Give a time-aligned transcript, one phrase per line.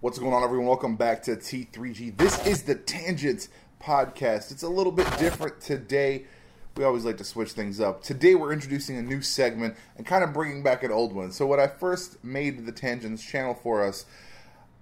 [0.00, 0.68] What's going on, everyone?
[0.68, 2.16] Welcome back to T3G.
[2.16, 3.48] This is the Tangents
[3.82, 4.52] podcast.
[4.52, 6.26] It's a little bit different today.
[6.76, 8.04] We always like to switch things up.
[8.04, 11.32] Today, we're introducing a new segment and kind of bringing back an old one.
[11.32, 14.06] So, when I first made the Tangents channel for us,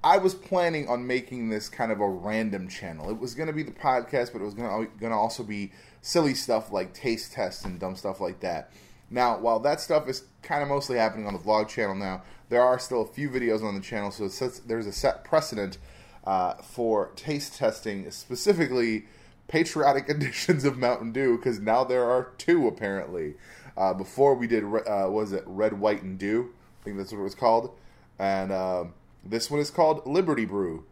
[0.05, 3.09] I was planning on making this kind of a random channel.
[3.09, 5.73] It was going to be the podcast, but it was going to also be
[6.03, 8.71] silly stuff like taste tests and dumb stuff like that.
[9.09, 12.63] Now, while that stuff is kind of mostly happening on the vlog channel now, there
[12.63, 15.79] are still a few videos on the channel, so sets, there's a set precedent
[16.25, 19.07] uh, for taste testing, specifically
[19.49, 23.35] patriotic editions of Mountain Dew, because now there are two apparently.
[23.77, 26.51] Uh, before we did, uh, was it Red, White, and Dew?
[26.81, 27.77] I think that's what it was called.
[28.19, 28.85] And uh,
[29.25, 30.85] this one is called Liberty Brew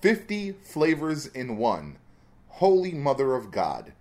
[0.00, 1.98] 50 flavors in one.
[2.48, 3.92] Holy Mother of God.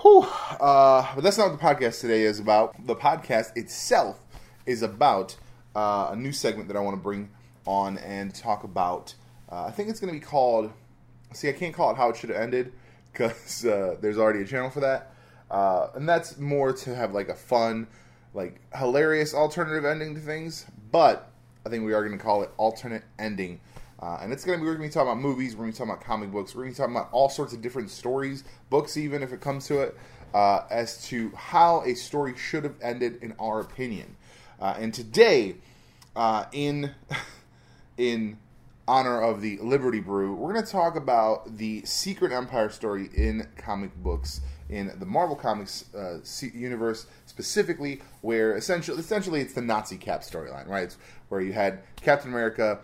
[0.00, 0.22] Whew.
[0.22, 2.86] Uh, but that's not what the podcast today is about.
[2.86, 4.20] The podcast itself
[4.64, 5.36] is about
[5.74, 7.30] uh, a new segment that I want to bring
[7.66, 9.14] on and talk about.
[9.50, 10.72] Uh, I think it's going to be called.
[11.32, 12.72] See, I can't call it how it should have ended
[13.12, 15.12] because uh, there's already a channel for that,
[15.50, 17.86] uh, and that's more to have like a fun,
[18.34, 20.66] like hilarious alternative ending to things.
[20.90, 21.30] But
[21.64, 23.60] I think we are going to call it alternate ending.
[24.00, 25.72] Uh, and it's going to be, we're going to be talking about movies, we're going
[25.72, 27.60] to be talking about comic books, we're going to be talking about all sorts of
[27.60, 29.98] different stories, books even if it comes to it,
[30.32, 34.16] uh, as to how a story should have ended in our opinion.
[34.60, 35.56] Uh, and today,
[36.14, 36.90] uh, in
[37.96, 38.38] in
[38.86, 43.46] honor of the Liberty Brew, we're going to talk about the Secret Empire story in
[43.56, 46.18] comic books in the Marvel Comics uh,
[46.52, 50.84] universe, specifically where essentially essentially it's the Nazi Cap storyline, right?
[50.84, 52.80] It's where you had Captain America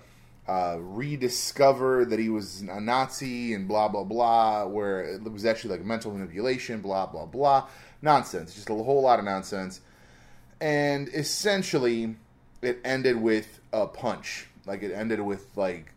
[0.48, 5.76] uh, rediscover that he was a Nazi and blah blah blah, where it was actually
[5.76, 7.68] like mental manipulation, blah blah blah,
[8.00, 9.80] nonsense, just a whole lot of nonsense,
[10.60, 12.16] and essentially
[12.62, 15.92] it ended with a punch, like it ended with like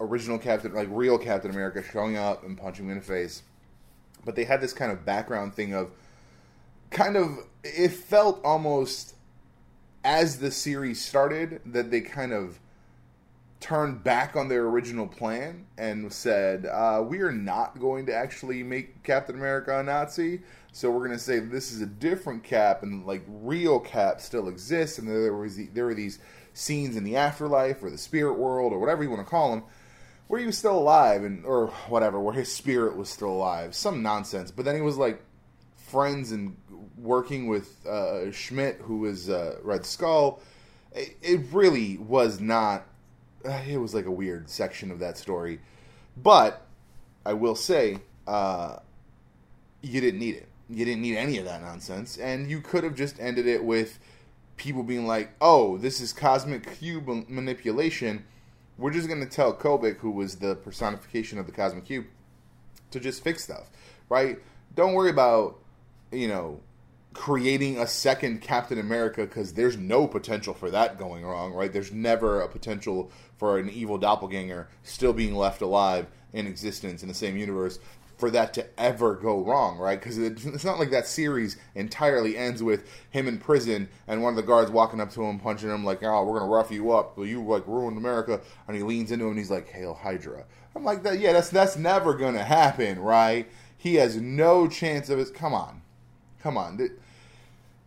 [0.00, 3.42] original Captain, like real Captain America showing up and punching him in the face,
[4.24, 5.90] but they had this kind of background thing of
[6.90, 9.14] kind of it felt almost
[10.04, 12.58] as the series started that they kind of
[13.60, 18.62] turned back on their original plan and said, uh, "We are not going to actually
[18.64, 20.42] make Captain America a Nazi.
[20.72, 24.48] So we're going to say this is a different Cap, and like real Cap still
[24.48, 26.18] exists, and there was the, there were these
[26.54, 29.64] scenes in the afterlife or the spirit world or whatever you want to call them."
[30.28, 34.02] Where he was still alive, and or whatever, where his spirit was still alive, some
[34.02, 34.50] nonsense.
[34.50, 35.22] But then he was like
[35.76, 36.56] friends and
[36.96, 40.40] working with uh, Schmidt, who was uh, Red Skull.
[40.92, 42.86] It, it really was not
[43.44, 45.60] uh, it was like a weird section of that story.
[46.16, 46.66] But
[47.24, 48.76] I will say, uh,
[49.82, 50.48] you didn't need it.
[50.72, 53.98] You didn't need any of that nonsense, and you could have just ended it with
[54.56, 58.24] people being like, "Oh, this is cosmic cube manipulation."
[58.78, 62.06] We're just going to tell Kobik, who was the personification of the cosmic cube,
[62.90, 63.70] to just fix stuff,
[64.08, 64.38] right?
[64.74, 65.58] Don't worry about,
[66.10, 66.60] you know,
[67.12, 71.72] creating a second Captain America because there's no potential for that going wrong, right?
[71.72, 77.08] There's never a potential for an evil doppelganger still being left alive in existence in
[77.08, 77.78] the same universe
[78.22, 79.98] for that to ever go wrong, right?
[79.98, 84.36] Because it's not like that series entirely ends with him in prison and one of
[84.36, 87.18] the guards walking up to him, punching him like, "Oh, we're gonna rough you up.
[87.18, 90.44] You like ruined America," and he leans into him and he's like, "Hail Hydra."
[90.76, 95.18] I'm like, "That yeah, that's that's never gonna happen, right?" He has no chance of
[95.18, 95.34] it.
[95.34, 95.82] Come on,
[96.40, 96.78] come on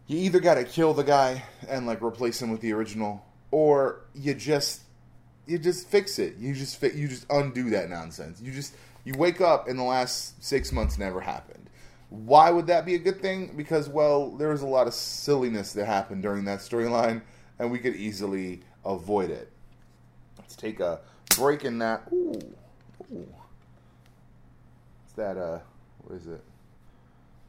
[0.07, 4.01] you either got to kill the guy and like replace him with the original, or
[4.13, 4.81] you just
[5.47, 6.35] you just fix it.
[6.37, 8.41] You just fi- you just undo that nonsense.
[8.41, 8.75] You just
[9.05, 11.69] you wake up and the last six months never happened.
[12.09, 13.53] Why would that be a good thing?
[13.55, 17.21] Because well, there was a lot of silliness that happened during that storyline,
[17.59, 19.51] and we could easily avoid it.
[20.37, 20.99] Let's take a
[21.35, 22.03] break in that.
[22.11, 22.39] Ooh,
[23.13, 23.27] ooh.
[25.07, 25.59] Is that uh,
[26.03, 26.43] what is it?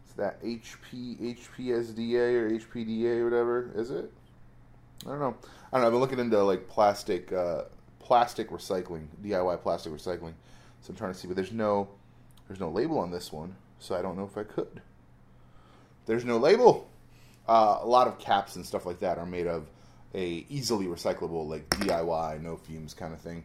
[0.05, 4.11] It's that HP HPSDA or HPDA or whatever is it?
[5.05, 5.37] I don't know.
[5.73, 5.87] I don't know.
[5.87, 7.65] I've been looking into like plastic uh,
[7.99, 10.33] plastic recycling, DIY plastic recycling.
[10.87, 11.89] So I'm trying to see, but there's no
[12.47, 14.83] there's no label on this one, so I don't know if I could.
[16.07, 16.89] There's no label.
[17.49, 19.67] Uh, a lot of caps and stuff like that are made of
[20.15, 23.43] a easily recyclable, like DIY, no fumes kind of thing.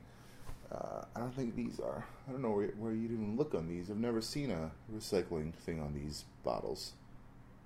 [0.71, 2.05] Uh, I don't think these are.
[2.29, 3.89] I don't know where, where you'd even look on these.
[3.89, 6.91] I've never seen a recycling thing on these bottles.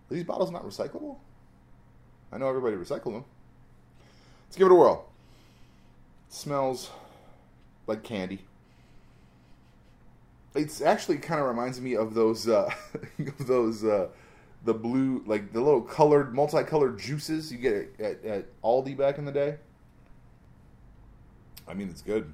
[0.10, 1.18] Are these bottles not recyclable?
[2.32, 3.26] I know everybody recycle them.
[4.48, 5.10] Let's give it a whirl.
[6.30, 6.92] It smells
[7.88, 8.46] like candy
[10.56, 12.74] it's actually kind of reminds me of those uh,
[13.40, 14.08] those uh,
[14.64, 19.26] the blue like the little colored multicolored juices you get at, at, Aldi back in
[19.26, 19.58] the day.
[21.68, 22.34] I mean, it's good.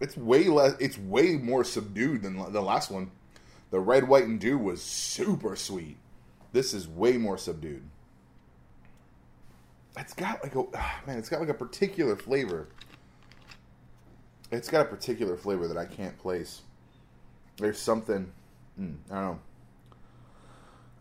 [0.00, 0.74] It's way less.
[0.80, 3.10] It's way more subdued than the last one.
[3.70, 5.96] The red, white, and dew was super sweet.
[6.52, 7.82] This is way more subdued.
[9.96, 10.64] It's got like a
[11.06, 11.18] man.
[11.18, 12.68] It's got like a particular flavor.
[14.52, 16.60] It's got a particular flavor that I can't place.
[17.56, 18.30] There's something.
[18.78, 19.40] Mm, I don't know.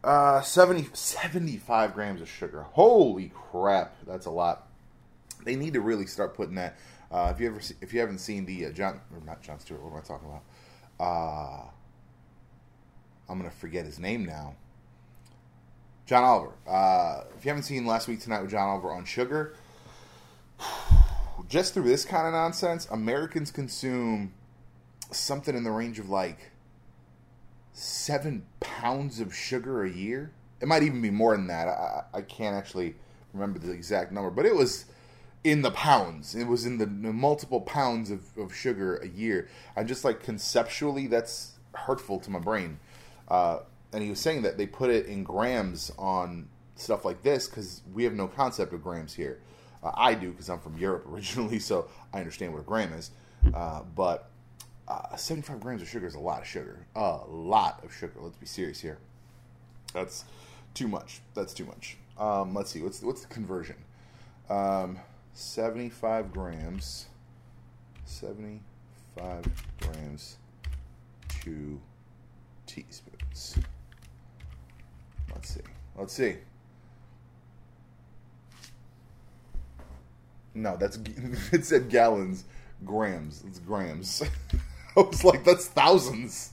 [0.03, 2.63] Uh, 70, 75 grams of sugar.
[2.71, 4.67] Holy crap, that's a lot.
[5.43, 6.77] They need to really start putting that.
[7.11, 9.59] Uh, if you ever, see, if you haven't seen the uh, John, or not Jon
[9.59, 10.43] Stewart, what am I talking about?
[10.99, 11.69] Uh,
[13.29, 14.55] I'm gonna forget his name now.
[16.05, 16.53] John Oliver.
[16.65, 19.55] Uh, if you haven't seen last week tonight with John Oliver on sugar,
[21.51, 24.31] just through this kind of nonsense, Americans consume
[25.11, 26.51] something in the range of like
[27.73, 30.31] seven pounds of sugar a year.
[30.61, 31.67] It might even be more than that.
[31.67, 32.95] I, I can't actually
[33.33, 34.85] remember the exact number, but it was
[35.43, 36.35] in the pounds.
[36.35, 39.49] It was in the, multiple pounds of, of, sugar a year.
[39.75, 42.79] And just like conceptually, that's hurtful to my brain.
[43.27, 43.59] Uh,
[43.91, 47.81] and he was saying that they put it in grams on stuff like this because
[47.93, 49.41] we have no concept of grams here.
[49.83, 53.11] Uh, I do because I'm from Europe originally, so I understand what a gram is.
[53.53, 54.29] Uh, but
[54.87, 56.85] uh, 75 grams of sugar is a lot of sugar.
[56.95, 58.13] A lot of sugar.
[58.19, 58.97] Let's be serious here.
[59.93, 60.25] That's
[60.73, 61.21] too much.
[61.33, 61.97] That's too much.
[62.17, 62.81] Um, let's see.
[62.81, 63.77] What's what's the conversion?
[64.49, 64.99] Um,
[65.33, 67.07] 75 grams.
[68.05, 69.45] 75
[69.79, 70.37] grams
[71.43, 71.79] to
[72.67, 73.57] teaspoons.
[75.33, 75.61] Let's see.
[75.95, 76.35] Let's see.
[80.53, 80.97] No, that's
[81.51, 82.45] it said gallons,
[82.85, 83.43] grams.
[83.47, 84.23] It's grams.
[84.97, 86.51] I was like, that's thousands.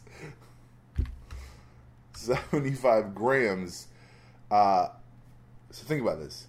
[2.12, 3.88] 75 grams.
[4.50, 4.88] Uh,
[5.70, 6.46] so think about this.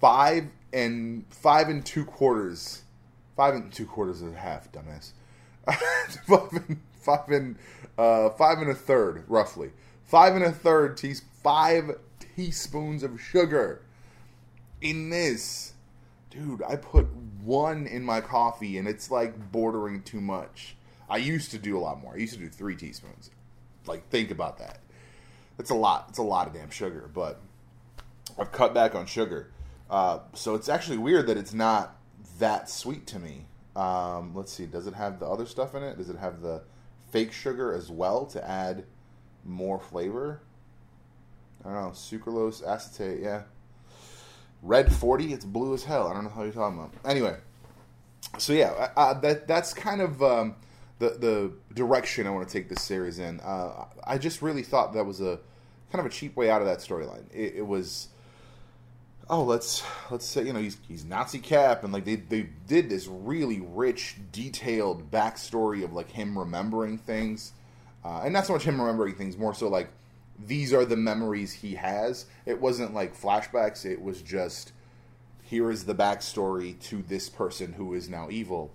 [0.00, 2.82] Five and five and two quarters.
[3.36, 5.12] Five and two quarters and a half, dumbass.
[6.26, 7.56] five and five and
[7.98, 9.70] uh, five and a third, roughly.
[10.04, 11.92] Five and a third teas five
[12.36, 13.82] teaspoons of sugar
[14.80, 15.72] in this.
[16.36, 17.06] Dude, I put
[17.42, 20.76] one in my coffee and it's like bordering too much.
[21.08, 22.14] I used to do a lot more.
[22.14, 23.30] I used to do three teaspoons.
[23.86, 24.80] Like, think about that.
[25.58, 26.06] It's a lot.
[26.10, 27.40] It's a lot of damn sugar, but
[28.38, 29.50] I've cut back on sugar.
[29.88, 31.96] Uh, so it's actually weird that it's not
[32.38, 33.46] that sweet to me.
[33.74, 34.66] Um, let's see.
[34.66, 35.96] Does it have the other stuff in it?
[35.96, 36.64] Does it have the
[37.10, 38.84] fake sugar as well to add
[39.42, 40.42] more flavor?
[41.64, 41.90] I don't know.
[41.90, 43.42] Sucralose, acetate, yeah.
[44.62, 46.08] Red 40, it's blue as hell.
[46.08, 46.92] I don't know how you're talking about.
[47.04, 47.36] Anyway,
[48.38, 50.56] so yeah, uh, that that's kind of um,
[50.98, 53.40] the the direction I want to take this series in.
[53.40, 55.38] Uh, I just really thought that was a
[55.92, 57.24] kind of a cheap way out of that storyline.
[57.32, 58.08] It, it, was,
[59.30, 62.88] oh, let's let's say you know he's he's Nazi Cap, and like they they did
[62.88, 67.52] this really rich, detailed backstory of like him remembering things,
[68.04, 69.90] uh, and not so much him remembering things, more so like
[70.38, 72.26] these are the memories he has.
[72.44, 73.84] It wasn't like flashbacks.
[73.84, 74.72] It was just
[75.42, 78.72] here is the backstory to this person who is now evil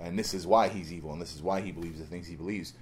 [0.00, 2.36] and this is why he's evil, and this is why he believes the things he
[2.36, 2.74] believes.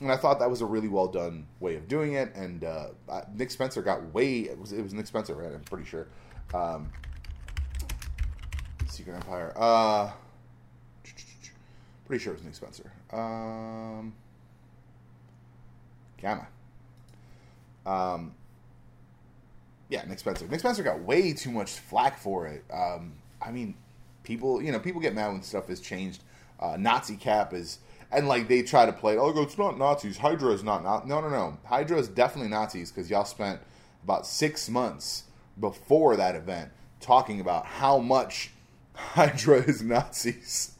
[0.00, 2.34] And I thought that was a really well done way of doing it.
[2.34, 2.88] And uh,
[3.34, 5.52] Nick Spencer got way it was, it was Nick Spencer, right?
[5.52, 6.08] I'm pretty sure.
[6.54, 6.90] Um,
[8.88, 9.52] Secret Empire.
[9.56, 10.10] Uh,
[12.06, 12.90] pretty sure it was Nick Spencer.
[13.12, 14.14] Um,
[16.16, 16.48] Gamma.
[17.86, 18.34] Um,
[19.88, 20.46] yeah, Nick Spencer.
[20.48, 22.64] Nick Spencer got way too much flack for it.
[22.72, 23.74] Um, I mean,
[24.22, 26.22] people, you know, people get mad when stuff is changed
[26.62, 27.78] uh, Nazi Cap is,
[28.10, 29.18] and like they try to play.
[29.18, 30.18] Oh, it's not Nazis.
[30.18, 30.84] Hydra is not.
[30.84, 31.58] not no, no, no.
[31.64, 33.60] Hydra is definitely Nazis because y'all spent
[34.04, 35.24] about six months
[35.58, 36.70] before that event
[37.00, 38.50] talking about how much
[38.94, 40.72] Hydra is Nazis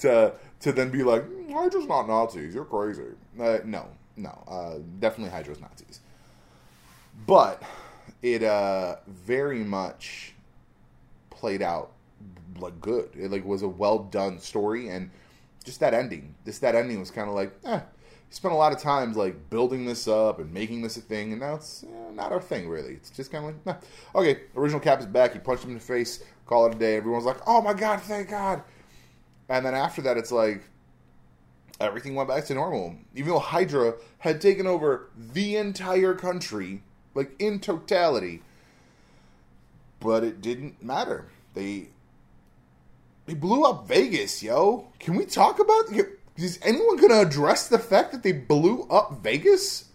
[0.00, 2.54] to to then be like mm, Hydra's not Nazis.
[2.54, 3.02] You're crazy.
[3.40, 4.44] Uh, no, no.
[4.46, 6.00] Uh, definitely Hydra's Nazis.
[7.26, 7.62] But
[8.22, 10.34] it uh, very much
[11.30, 11.92] played out
[12.58, 13.10] like good.
[13.18, 15.10] It like was a well done story and
[15.64, 16.34] just that ending.
[16.44, 17.80] Just that ending was kind of like, eh.
[18.30, 21.42] Spent a lot of times like building this up and making this a thing, and
[21.42, 22.94] now it's eh, not our thing really.
[22.94, 24.18] It's just kind of like, nah.
[24.18, 25.34] okay, original Cap is back.
[25.34, 26.24] He punched him in the face.
[26.46, 26.96] Call it a day.
[26.96, 28.62] Everyone's like, oh my god, thank God.
[29.50, 30.62] And then after that, it's like
[31.78, 32.96] everything went back to normal.
[33.14, 36.82] Even though Hydra had taken over the entire country,
[37.14, 38.42] like in totality,
[40.00, 41.26] but it didn't matter.
[41.54, 41.88] They
[43.26, 44.88] they blew up Vegas, yo.
[44.98, 45.84] Can we talk about?
[46.36, 49.86] Is anyone to address the fact that they blew up Vegas?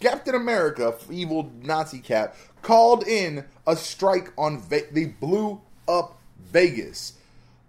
[0.00, 4.62] Captain America, evil Nazi cap, called in a strike on.
[4.68, 7.14] They blew up Vegas.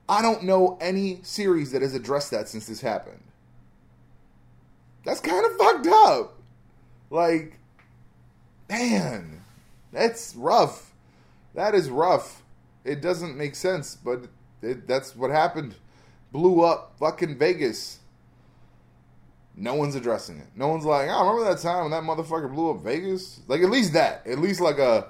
[0.10, 3.24] I don't know any series that has addressed that since this happened.
[5.04, 6.34] That's kind of fucked up.
[7.10, 7.60] Like,
[8.70, 9.44] man,
[9.92, 10.94] that's rough.
[11.54, 12.44] That is rough.
[12.84, 14.28] It doesn't make sense, but
[14.62, 15.76] it, that's what happened.
[16.32, 18.00] Blew up fucking Vegas.
[19.56, 20.48] No one's addressing it.
[20.56, 23.42] No one's like, oh, remember that time when that motherfucker blew up Vegas?
[23.48, 24.26] Like, at least that.
[24.28, 25.08] At least, like, a.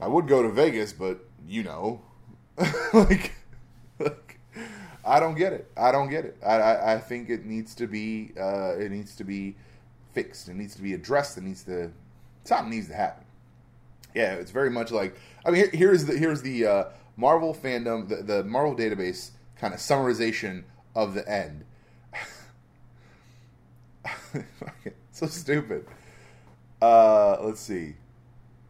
[0.00, 1.18] I would go to Vegas, but,
[1.48, 2.00] you know.
[2.94, 3.32] like,
[3.98, 4.38] like,
[5.04, 5.70] I don't get it.
[5.76, 6.36] I don't get it.
[6.46, 9.56] I, I, I think it needs to be, uh, it needs to be
[10.12, 10.48] fixed.
[10.48, 11.36] It needs to be addressed.
[11.36, 11.90] It needs to,
[12.46, 13.24] something needs to happen.
[14.14, 16.84] Yeah, it's very much like, I mean, here, here's the, here's the, uh,
[17.16, 21.64] Marvel fandom, the, the Marvel database kind of summarization of the end
[25.12, 25.86] so stupid.
[26.80, 27.94] Uh, let's see.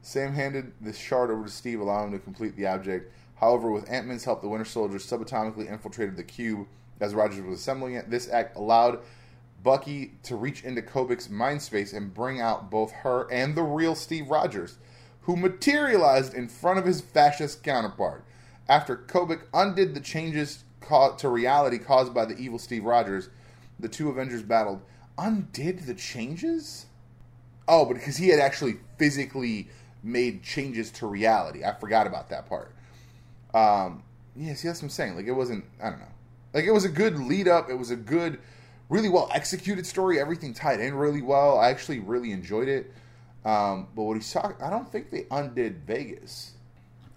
[0.02, 3.12] Sam handed the shard over to Steve, allowing him to complete the object.
[3.37, 6.66] However, with Ant Man's help, the Winter Soldier subatomically infiltrated the cube
[7.00, 8.09] as Rogers was assembling it.
[8.09, 9.00] This act allowed
[9.66, 13.96] Bucky to reach into Kobik's mind space and bring out both her and the real
[13.96, 14.78] Steve Rogers,
[15.23, 18.25] who materialized in front of his fascist counterpart.
[18.68, 20.62] After Kobik undid the changes
[21.18, 23.28] to reality caused by the evil Steve Rogers,
[23.80, 24.82] the two Avengers battled
[25.18, 26.87] undid the changes?
[27.66, 29.68] Oh, but because he had actually physically
[30.00, 31.64] made changes to reality.
[31.64, 32.70] I forgot about that part.
[33.52, 34.04] Um,
[34.37, 35.16] yeah, see, that's what I'm saying.
[35.16, 36.06] Like, it wasn't, I don't know.
[36.54, 37.68] Like, it was a good lead up.
[37.68, 38.38] It was a good,
[38.88, 40.21] really well executed story.
[40.21, 41.59] Everything tied in really well.
[41.59, 42.93] I actually really enjoyed it.
[43.45, 46.52] Um, but what he's talking, I don't think they undid Vegas.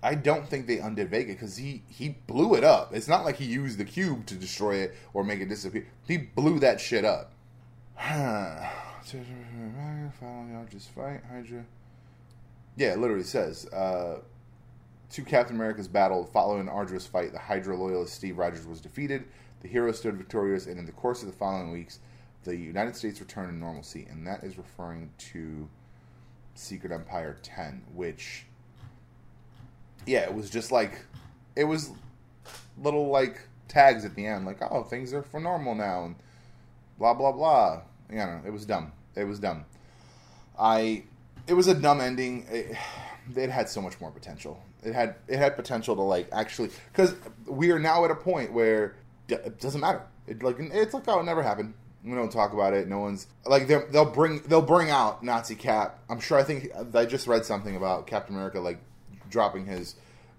[0.02, 2.94] I don't think they undid Vegas because he he blew it up.
[2.94, 5.88] It's not like he used the cube to destroy it or make it disappear.
[6.08, 7.34] He blew that shit up.
[10.70, 11.66] just fight Hydra.
[12.78, 14.20] Yeah, it literally says uh,
[15.10, 19.26] two Captain Americas battle Following arduous fight, the Hydra loyalist Steve Rogers was defeated.
[19.62, 22.00] The hero stood victorious, and in the course of the following weeks,
[22.44, 25.68] the United States returned to normalcy, and that is referring to
[26.56, 28.46] Secret Empire 10, which,
[30.06, 31.02] yeah, it was just like,
[31.56, 31.92] it was
[32.82, 36.16] little like tags at the end, like, oh, things are for normal now, and
[36.98, 37.82] blah blah blah.
[38.10, 38.92] You know, it was dumb.
[39.16, 39.66] It was dumb.
[40.60, 41.04] I.
[41.48, 42.46] It was a dumb ending.
[42.50, 42.78] It,
[43.36, 44.62] it had so much more potential.
[44.84, 48.54] It had it had potential to like actually because we are now at a point
[48.54, 48.96] where
[49.32, 50.04] it doesn't matter.
[50.28, 51.74] It like it's like oh it never happened.
[52.04, 52.88] We don't talk about it.
[52.88, 56.00] No one's like they'll bring they'll bring out Nazi Cap.
[56.10, 56.38] I'm sure.
[56.38, 58.80] I think I just read something about Captain America like
[59.30, 59.96] dropping his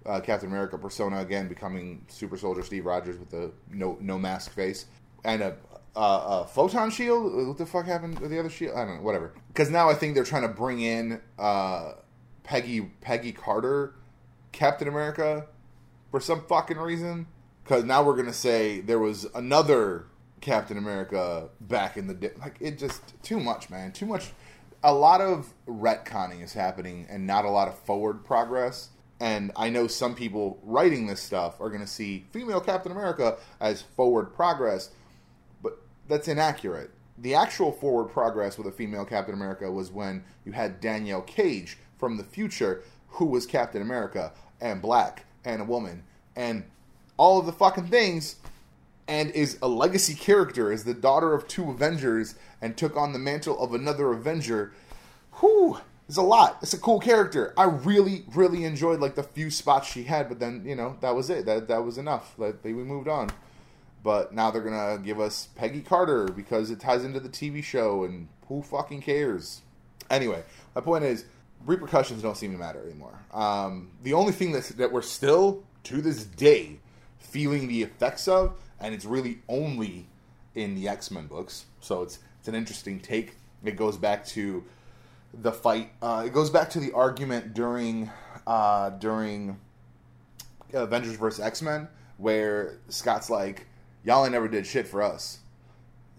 [0.06, 4.52] uh, Captain America persona again, becoming Super Soldier Steve Rogers with the no no mask
[4.52, 4.86] face
[5.24, 5.56] and a
[5.96, 7.48] uh, photon shield.
[7.48, 8.76] What the fuck happened with the other shield?
[8.76, 9.02] I don't know.
[9.02, 9.34] Whatever.
[9.48, 11.92] Because now I think they're trying to bring in uh,
[12.42, 13.94] Peggy Peggy Carter,
[14.52, 15.46] Captain America,
[16.10, 17.26] for some fucking reason.
[17.70, 20.06] Because now we're gonna say there was another
[20.40, 22.32] Captain America back in the day.
[22.36, 23.92] Like it just too much, man.
[23.92, 24.32] Too much.
[24.82, 28.88] A lot of retconning is happening, and not a lot of forward progress.
[29.20, 33.36] And I know some people writing this stuff are going to see female Captain America
[33.60, 34.90] as forward progress
[35.62, 36.90] but that's inaccurate.
[37.18, 41.78] The actual forward progress with a female Captain America was when you had Danielle Cage
[41.98, 46.02] from the future, who was Captain America and black and a woman
[46.34, 46.64] and
[47.20, 48.36] all of the fucking things,
[49.06, 53.18] and is a legacy character, is the daughter of two Avengers, and took on the
[53.18, 54.72] mantle of another Avenger.
[55.38, 56.56] Whew, it's a lot.
[56.62, 57.52] It's a cool character.
[57.58, 61.14] I really, really enjoyed like the few spots she had, but then you know that
[61.14, 61.44] was it.
[61.44, 62.32] That that was enough.
[62.38, 63.30] Like we moved on.
[64.02, 68.04] But now they're gonna give us Peggy Carter because it ties into the TV show,
[68.04, 69.60] and who fucking cares?
[70.08, 70.42] Anyway,
[70.74, 71.26] my point is
[71.66, 73.18] repercussions don't seem to matter anymore.
[73.34, 76.78] Um, the only thing that's, that we're still to this day
[77.20, 80.08] feeling the effects of, and it's really only
[80.54, 81.66] in the X Men books.
[81.80, 83.36] So it's it's an interesting take.
[83.64, 84.64] It goes back to
[85.32, 85.90] the fight.
[86.02, 88.10] Uh, it goes back to the argument during
[88.46, 89.58] uh, during
[90.72, 93.66] Avengers vs X Men, where Scott's like,
[94.04, 95.38] y'all ain't never did shit for us.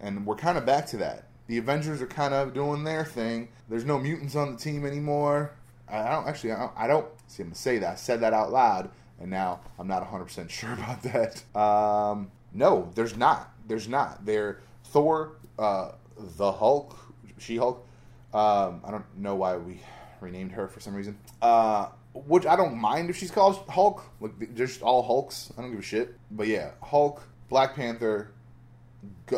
[0.00, 1.28] And we're kind of back to that.
[1.46, 3.48] The Avengers are kind of doing their thing.
[3.68, 5.52] There's no mutants on the team anymore.
[5.88, 7.92] I don't actually, I don't, I don't see, I'm to say that.
[7.92, 8.90] I said that out loud,
[9.22, 11.58] and now I'm not 100% sure about that.
[11.58, 13.52] Um, no, there's not.
[13.66, 14.26] There's not.
[14.26, 16.98] They're Thor, uh, the Hulk,
[17.38, 17.86] She Hulk.
[18.34, 19.80] Um, I don't know why we
[20.20, 21.16] renamed her for some reason.
[21.40, 25.52] Uh, which I don't mind if she's called Hulk, like just all Hulks.
[25.56, 26.18] I don't give a shit.
[26.30, 28.32] But yeah, Hulk, Black Panther,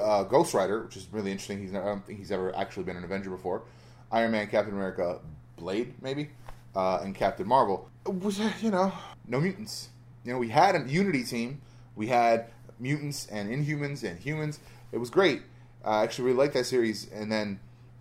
[0.01, 1.61] uh, Ghost Rider, which is really interesting.
[1.61, 3.63] He's I don't think he's ever actually been an Avenger before.
[4.11, 5.21] Iron Man, Captain America,
[5.57, 6.31] Blade, maybe,
[6.75, 7.89] uh, and Captain Marvel.
[8.07, 8.93] Was you know
[9.27, 9.89] no mutants.
[10.25, 11.61] You know we had a Unity team
[11.97, 12.47] We had
[12.79, 14.61] mutants and Inhumans and humans.
[14.93, 15.43] It was great.
[15.85, 17.11] I actually really liked that series.
[17.11, 17.61] And then,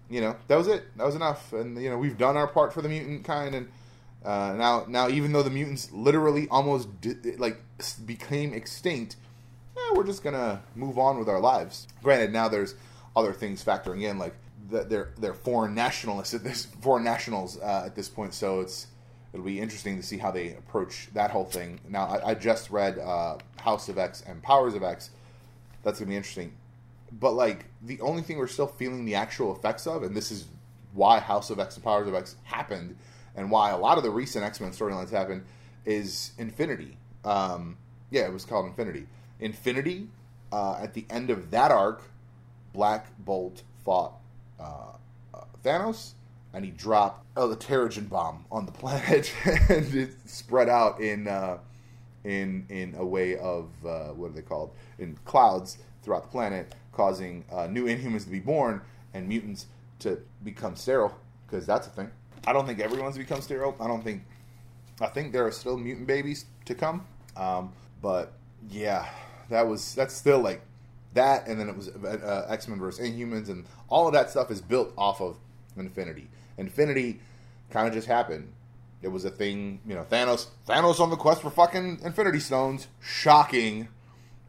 [0.10, 0.86] you know, that was it.
[0.98, 1.54] That was enough.
[1.54, 3.56] And you know, we've done our part for the mutant kind.
[3.56, 3.70] And
[4.24, 6.88] uh, now, now, even though the mutants literally almost
[7.38, 7.62] like
[8.06, 9.18] became extinct,
[9.78, 11.88] eh, we're just gonna move on with our lives.
[12.02, 12.76] Granted, now there's
[13.16, 14.36] other things factoring in, like
[14.70, 18.34] the, they're they're foreign nationalists at this foreign nationals uh, at this point.
[18.34, 18.88] So it's
[19.34, 21.80] it'll be interesting to see how they approach that whole thing.
[21.90, 25.10] Now, I, I just read uh, House of X and Powers of X.
[25.84, 26.54] That's gonna be interesting.
[27.12, 30.46] But like the only thing we're still feeling the actual effects of, and this is
[30.94, 32.96] why House of X and Powers of X happened,
[33.36, 35.44] and why a lot of the recent X Men storylines happened,
[35.86, 36.98] is Infinity.
[37.26, 37.78] Um,
[38.12, 39.08] yeah, it was called Infinity.
[39.40, 40.08] Infinity.
[40.52, 42.04] Uh, at the end of that arc,
[42.74, 44.14] Black Bolt fought
[44.60, 44.92] uh,
[45.34, 46.14] uh, Thanos,
[46.54, 49.34] and he dropped uh, the Terrigen bomb on the planet,
[49.70, 51.58] and it spread out in uh,
[52.24, 56.76] in in a way of uh, what are they called in clouds throughout the planet,
[56.92, 58.82] causing uh, new Inhumans to be born
[59.14, 59.68] and mutants
[60.00, 62.10] to become sterile because that's a thing.
[62.46, 63.76] I don't think everyone's become sterile.
[63.80, 64.24] I don't think.
[65.02, 67.06] I think there are still mutant babies to come,
[67.36, 68.34] um, but
[68.70, 69.10] yeah,
[69.50, 70.62] that was that's still like
[71.14, 74.52] that, and then it was uh, X Men versus Inhumans, and all of that stuff
[74.52, 75.38] is built off of
[75.78, 76.30] Infinity.
[76.58, 77.20] Infinity
[77.70, 78.52] kind of just happened.
[79.02, 80.06] It was a thing, you know.
[80.10, 83.90] Thanos, Thanos on the quest for fucking Infinity Stones, shocking.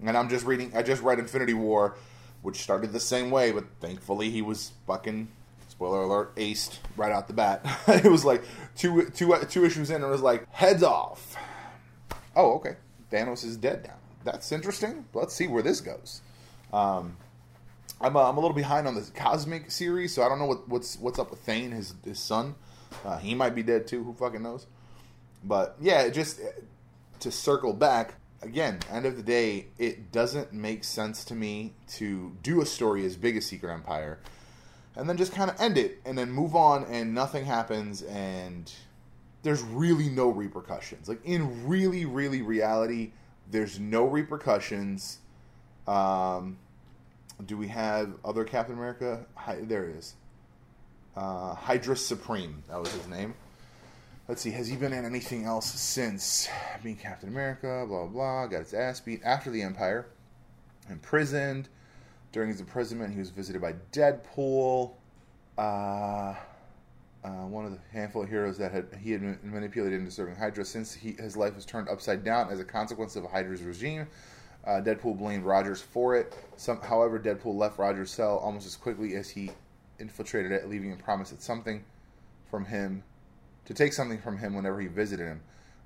[0.05, 0.73] And I'm just reading.
[0.77, 1.97] I just read Infinity War,
[2.43, 5.29] which started the same way, but thankfully he was fucking
[5.69, 7.67] spoiler alert aced right out the bat.
[7.89, 8.45] it was like
[8.77, 11.37] two two two issues in, and it was like heads off.
[12.37, 12.77] Oh, okay.
[13.11, 13.95] Thanos is dead now.
[14.25, 15.05] That's interesting.
[15.15, 16.21] Let's see where this goes.
[16.73, 17.17] Um,
[18.01, 20.69] I'm, uh, I'm a little behind on the Cosmic series, so I don't know what,
[20.69, 22.55] what's what's up with Thane, his his son.
[23.05, 24.05] Uh, he might be dead too.
[24.05, 24.67] Who fucking knows?
[25.43, 26.41] But yeah, just
[27.21, 28.79] to circle back again.
[28.91, 33.17] End of the day, it doesn't make sense to me to do a story as
[33.17, 34.19] big as Secret Empire,
[34.97, 38.73] and then just kind of end it, and then move on, and nothing happens, and
[39.43, 41.09] there's really no repercussions.
[41.09, 43.13] Like in really, really reality,
[43.51, 45.19] there's no repercussions.
[45.87, 46.59] Um,
[47.47, 49.25] do we have other Captain America?
[49.35, 50.15] Hi, there it is.
[51.17, 52.63] Uh, Hydra Supreme.
[52.69, 53.35] That was his name.
[54.29, 54.51] Let's see.
[54.51, 56.49] Has he been in anything else since
[56.83, 57.85] being Captain America?
[57.87, 58.07] Blah blah.
[58.07, 60.07] blah got his ass beat after the Empire.
[60.89, 61.69] Imprisoned.
[62.33, 64.93] During his imprisonment, he was visited by Deadpool.
[65.57, 66.35] Uh,
[67.25, 70.65] uh, one of the handful of heroes that had he had manipulated into serving Hydra.
[70.65, 74.07] Since he, his life was turned upside down as a consequence of Hydra's regime,
[74.67, 76.37] uh, Deadpool blamed Rogers for it.
[76.57, 79.51] Some, however, Deadpool left Rogers' cell almost as quickly as he
[79.99, 81.85] infiltrated it, leaving a promise that something
[82.51, 83.03] from him
[83.67, 85.41] to take something from him whenever he visited him.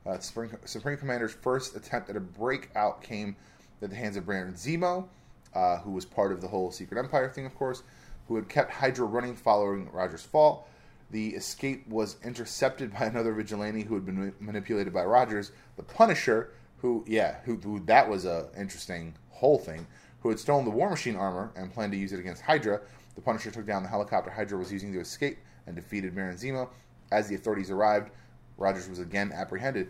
[0.07, 3.37] Uh, Supreme, Supreme, Commander's first attempt at a breakout came
[3.83, 5.07] at the hands of Baron Zemo,
[5.55, 7.83] uh, who was part of the whole Secret Empire thing, of course,
[8.27, 10.69] who had kept Hydra running following Rogers' fall.
[11.11, 16.53] The escape was intercepted by another vigilante who had been manipulated by Rogers, the Punisher,
[16.79, 19.87] who yeah, who, who that was a interesting whole thing.
[20.21, 22.81] Who had stolen the War Machine armor and planned to use it against Hydra.
[23.15, 26.69] The Punisher took down the helicopter Hydra was using to escape and defeated Baron Zemo.
[27.13, 28.11] As the authorities arrived,
[28.57, 29.89] Rogers was again apprehended.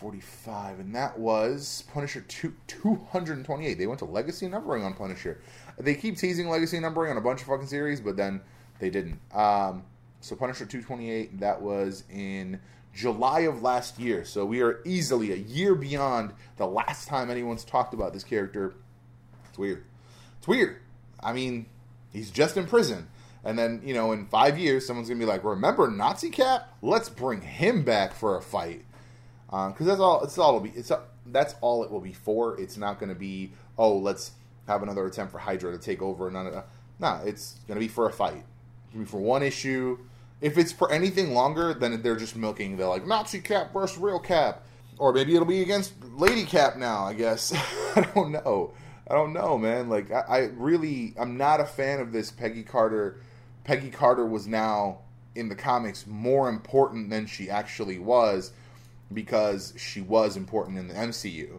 [0.00, 3.74] 45, and that was Punisher 2, 228.
[3.74, 5.40] They went to legacy numbering on Punisher.
[5.78, 8.40] They keep teasing legacy numbering on a bunch of fucking series, but then
[8.80, 9.18] they didn't.
[9.32, 9.84] Um,
[10.20, 12.60] so Punisher 228, that was in
[12.94, 14.24] July of last year.
[14.24, 18.74] So we are easily a year beyond the last time anyone's talked about this character.
[19.48, 19.84] It's weird.
[20.38, 20.76] It's weird.
[21.20, 21.66] I mean,
[22.12, 23.08] he's just in prison.
[23.42, 26.72] And then, you know, in five years, someone's going to be like, remember Nazi Cap?
[26.80, 28.84] Let's bring him back for a fight.
[29.46, 30.70] Because uh, that's all, it's all it'll be.
[30.70, 30.90] It's,
[31.26, 32.58] that's all it will be for.
[32.60, 34.32] It's not going to be, oh, let's
[34.66, 36.30] have another attempt for Hydra to take over.
[36.30, 36.68] None of that.
[36.98, 38.44] Nah, it's going to be for a fight.
[38.84, 39.98] It's going to be for one issue
[40.44, 44.18] if it's for anything longer, then they're just milking the like Nazi Cap versus real
[44.18, 44.62] Cap,
[44.98, 47.06] or maybe it'll be against Lady Cap now.
[47.06, 47.54] I guess
[47.96, 48.74] I don't know.
[49.08, 49.88] I don't know, man.
[49.88, 53.22] Like I, I really, I'm not a fan of this Peggy Carter.
[53.64, 54.98] Peggy Carter was now
[55.34, 58.52] in the comics more important than she actually was
[59.14, 61.58] because she was important in the MCU.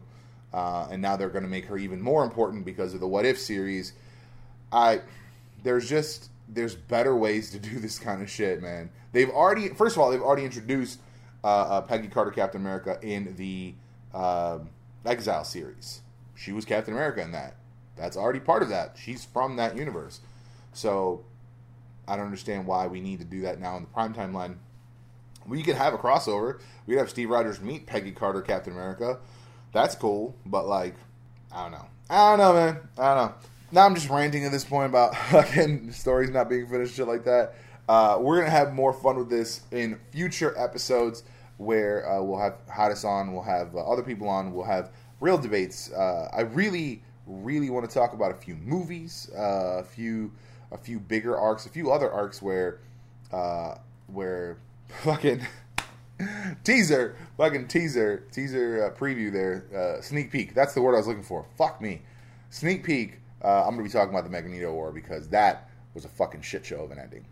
[0.53, 3.25] Uh, and now they're going to make her even more important because of the What
[3.25, 3.93] If series.
[4.71, 5.01] I
[5.63, 8.89] there's just there's better ways to do this kind of shit, man.
[9.11, 10.99] They've already, first of all, they've already introduced
[11.43, 13.73] uh, uh, Peggy Carter, Captain America, in the
[14.13, 14.59] uh,
[15.05, 16.01] Exile series.
[16.35, 17.55] She was Captain America in that.
[17.95, 18.97] That's already part of that.
[18.99, 20.19] She's from that universe.
[20.73, 21.23] So
[22.07, 24.57] I don't understand why we need to do that now in the prime timeline.
[25.47, 26.59] We could have a crossover.
[26.85, 29.19] We could have Steve Rogers meet Peggy Carter, Captain America.
[29.71, 30.95] That's cool, but like,
[31.51, 31.85] I don't know.
[32.09, 32.79] I don't know, man.
[32.97, 33.33] I don't know.
[33.71, 37.23] Now I'm just ranting at this point about fucking stories not being finished, shit like
[37.25, 37.55] that.
[37.89, 41.23] Uh, we're gonna have more fun with this in future episodes
[41.57, 45.37] where uh, we'll have Hottest on, we'll have uh, other people on, we'll have real
[45.37, 45.91] debates.
[45.91, 50.31] Uh, I really, really want to talk about a few movies, uh, a few,
[50.71, 52.79] a few bigger arcs, a few other arcs where,
[53.31, 53.75] uh,
[54.07, 54.57] where
[55.03, 55.45] fucking
[56.63, 60.53] teaser, fucking teaser, teaser preview there, sneak peek.
[60.53, 61.45] That's the word I was looking for.
[61.57, 62.01] Fuck me,
[62.51, 63.19] sneak peek.
[63.45, 66.65] Uh, I'm gonna be talking about the Magneto War because that was a fucking shit
[66.65, 67.25] show of an ending.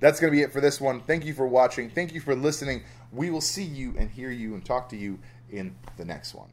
[0.00, 1.02] That's gonna be it for this one.
[1.02, 1.90] Thank you for watching.
[1.90, 2.84] Thank you for listening.
[3.12, 5.18] We will see you and hear you and talk to you
[5.50, 6.48] in the next one.